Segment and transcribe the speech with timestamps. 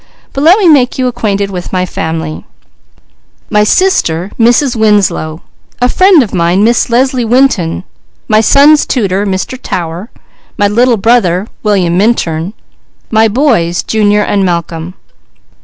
[0.33, 2.43] But let me make you acquainted with my family.
[3.51, 4.75] My sister, Mrs.
[4.75, 5.43] Winslow,
[5.79, 7.83] a friend of mine, Miss Leslie Winton;
[8.27, 9.59] my sons' tutor, Mr.
[9.61, 10.09] Tower;
[10.57, 12.55] my little brother, William Minturn;
[13.11, 14.95] my boys, Junior and Malcolm."